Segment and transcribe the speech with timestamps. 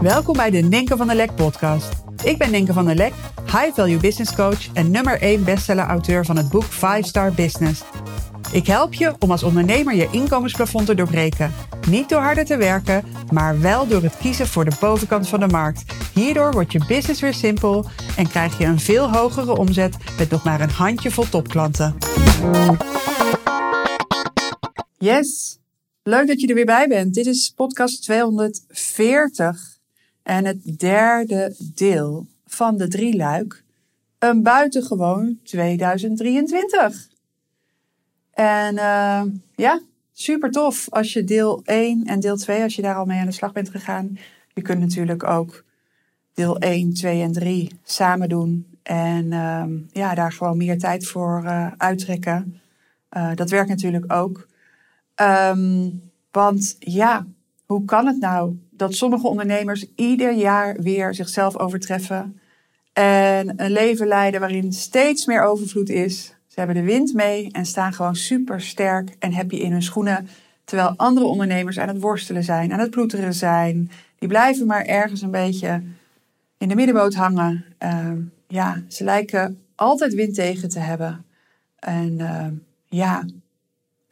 [0.00, 1.88] Welkom bij de Ninken van der Lek podcast.
[2.24, 3.12] Ik ben Ninken van der Lek,
[3.44, 7.82] high value business coach en nummer 1 bestseller auteur van het boek 5 Star Business.
[8.52, 11.52] Ik help je om als ondernemer je inkomensplafond te doorbreken.
[11.88, 15.48] Niet door harder te werken, maar wel door het kiezen voor de bovenkant van de
[15.48, 15.84] markt.
[16.14, 17.84] Hierdoor wordt je business weer simpel
[18.16, 21.96] en krijg je een veel hogere omzet met nog maar een handjevol topklanten.
[24.98, 25.58] Yes,
[26.06, 27.14] leuk dat je er weer bij bent.
[27.14, 29.78] Dit is podcast 240
[30.22, 33.64] en het derde deel van de drie luik.
[34.18, 37.08] Een buitengewoon 2023.
[38.32, 39.22] En uh,
[39.56, 39.80] ja,
[40.12, 43.26] super tof als je deel 1 en deel 2, als je daar al mee aan
[43.26, 44.18] de slag bent gegaan.
[44.54, 45.64] Je kunt natuurlijk ook
[46.34, 48.78] deel 1, 2 en 3 samen doen.
[48.82, 52.60] En uh, ja, daar gewoon meer tijd voor uh, uittrekken.
[53.16, 54.46] Uh, dat werkt natuurlijk ook.
[55.22, 57.26] Um, want ja,
[57.66, 62.40] hoe kan het nou dat sommige ondernemers ieder jaar weer zichzelf overtreffen
[62.92, 66.34] en een leven leiden waarin steeds meer overvloed is?
[66.46, 70.28] Ze hebben de wind mee en staan gewoon super sterk en happy in hun schoenen.
[70.64, 73.90] Terwijl andere ondernemers aan het worstelen zijn, aan het ploeteren zijn.
[74.18, 75.82] Die blijven maar ergens een beetje
[76.58, 77.64] in de middenboot hangen.
[77.82, 78.12] Uh,
[78.48, 81.24] ja, ze lijken altijd wind tegen te hebben.
[81.78, 82.46] En uh,
[82.88, 83.24] ja,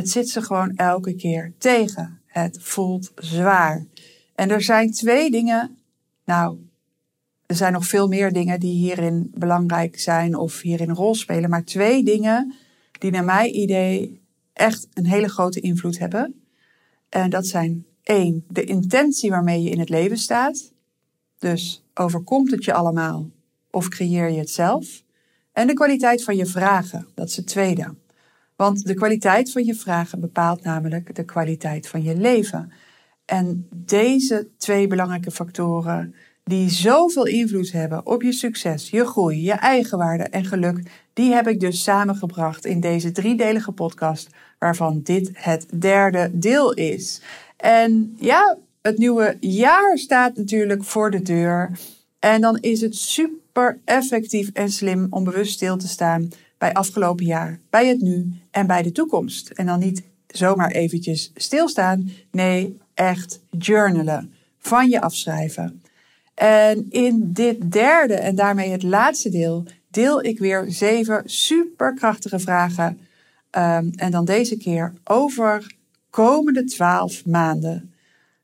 [0.00, 2.20] het zit ze gewoon elke keer tegen.
[2.26, 3.86] Het voelt zwaar.
[4.34, 5.78] En er zijn twee dingen.
[6.24, 6.58] Nou,
[7.46, 11.50] er zijn nog veel meer dingen die hierin belangrijk zijn of hierin een rol spelen.
[11.50, 12.54] Maar twee dingen
[12.98, 14.20] die naar mijn idee
[14.52, 16.42] echt een hele grote invloed hebben.
[17.08, 20.72] En dat zijn één, de intentie waarmee je in het leven staat.
[21.38, 23.30] Dus overkomt het je allemaal
[23.70, 25.02] of creëer je het zelf?
[25.52, 27.94] En de kwaliteit van je vragen, dat is het tweede.
[28.60, 32.72] Want de kwaliteit van je vragen bepaalt namelijk de kwaliteit van je leven.
[33.24, 39.52] En deze twee belangrijke factoren, die zoveel invloed hebben op je succes, je groei, je
[39.52, 45.66] eigenwaarde en geluk, die heb ik dus samengebracht in deze driedelige podcast, waarvan dit het
[45.80, 47.22] derde deel is.
[47.56, 51.78] En ja, het nieuwe jaar staat natuurlijk voor de deur.
[52.18, 57.24] En dan is het super effectief en slim om bewust stil te staan bij afgelopen
[57.24, 59.48] jaar, bij het nu en bij de toekomst.
[59.48, 62.10] En dan niet zomaar eventjes stilstaan.
[62.30, 64.32] Nee, echt journalen.
[64.58, 65.82] Van je afschrijven.
[66.34, 72.98] En in dit derde en daarmee het laatste deel deel ik weer zeven superkrachtige vragen.
[73.58, 75.74] Um, en dan deze keer over
[76.10, 77.94] komende twaalf maanden.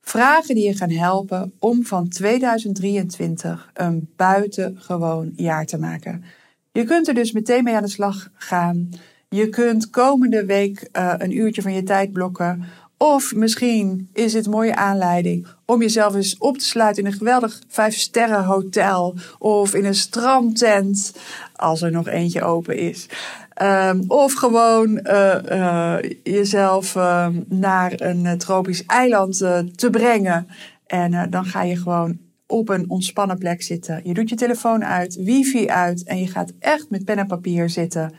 [0.00, 6.24] Vragen die je gaan helpen om van 2023 een buitengewoon jaar te maken.
[6.72, 8.88] Je kunt er dus meteen mee aan de slag gaan.
[9.28, 12.64] Je kunt komende week uh, een uurtje van je tijd blokken.
[12.96, 17.16] Of misschien is het een mooie aanleiding om jezelf eens op te sluiten in een
[17.16, 21.14] geweldig vijf sterren hotel of in een strandtent,
[21.56, 23.06] als er nog eentje open is.
[23.62, 29.38] Um, of gewoon uh, uh, jezelf uh, naar een tropisch eiland
[29.74, 30.48] te brengen.
[30.86, 32.18] En dan ga je gewoon
[32.50, 34.00] op een ontspannen plek zitten.
[34.04, 37.68] Je doet je telefoon uit, wifi uit en je gaat echt met pen en papier
[37.68, 38.14] zitten.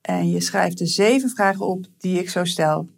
[0.00, 2.88] En je schrijft de zeven vragen op die ik zo stel.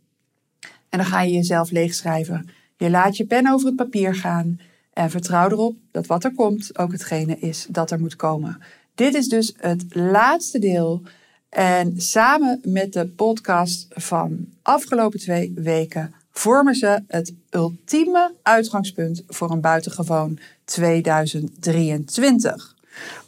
[0.88, 2.48] En dan ga je jezelf leegschrijven.
[2.76, 4.60] Je laat je pen over het papier gaan
[4.92, 8.62] en vertrouw erop dat wat er komt ook hetgene is dat er moet komen.
[8.94, 11.02] Dit is dus het laatste deel.
[11.48, 19.50] En samen met de podcast van afgelopen twee weken vormen ze het ultieme uitgangspunt voor
[19.50, 22.74] een buitengewoon 2023.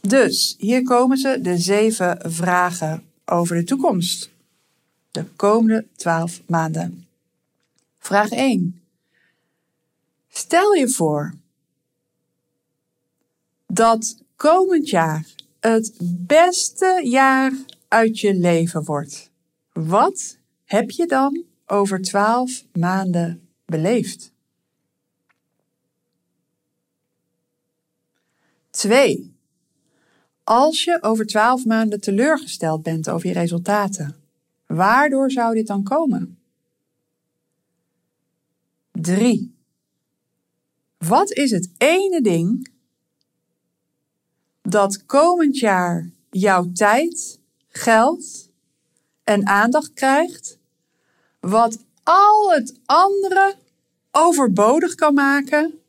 [0.00, 4.30] Dus hier komen ze, de zeven vragen over de toekomst.
[5.10, 7.06] De komende 12 maanden.
[7.98, 8.80] Vraag 1.
[10.28, 11.34] Stel je voor
[13.66, 15.26] dat komend jaar
[15.60, 15.92] het
[16.26, 17.52] beste jaar
[17.88, 19.30] uit je leven wordt.
[19.72, 24.32] Wat heb je dan over 12 maanden beleefd?
[28.71, 29.34] 2.
[30.45, 34.16] Als je over 12 maanden teleurgesteld bent over je resultaten,
[34.66, 36.39] waardoor zou dit dan komen?
[38.92, 39.54] 3.
[40.98, 42.71] Wat is het ene ding
[44.62, 48.51] dat komend jaar jouw tijd, geld
[49.24, 50.59] en aandacht krijgt,
[51.48, 53.54] wat al het andere
[54.10, 55.81] overbodig kan maken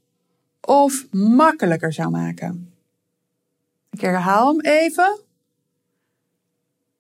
[0.62, 2.74] of makkelijker zou maken?
[3.89, 5.19] Ik herhaal hem even.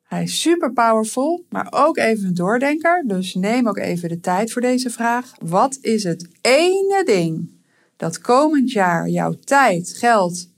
[0.03, 3.03] Hij is super powerful, maar ook even een doordenker.
[3.07, 5.33] Dus neem ook even de tijd voor deze vraag.
[5.39, 7.49] Wat is het ene ding
[7.95, 10.49] dat komend jaar jouw tijd, geld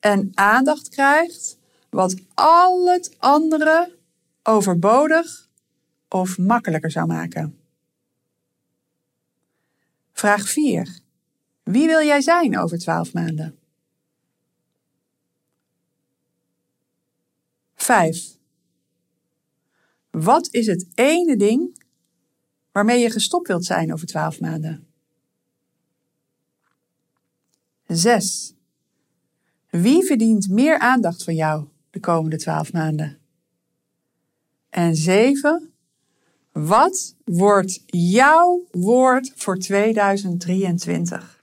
[0.00, 1.58] en aandacht krijgt,
[1.90, 3.92] wat al het andere
[4.42, 5.47] overbodig
[6.08, 7.58] of makkelijker zou maken?
[10.12, 10.98] Vraag 4.
[11.62, 13.58] Wie wil jij zijn over 12 maanden?
[17.74, 18.36] 5.
[20.10, 21.84] Wat is het ene ding
[22.72, 24.86] waarmee je gestopt wilt zijn over 12 maanden?
[27.86, 28.54] 6.
[29.70, 33.18] Wie verdient meer aandacht van jou de komende 12 maanden?
[34.70, 35.72] En 7.
[36.52, 41.37] Wat wordt jouw woord voor 2023?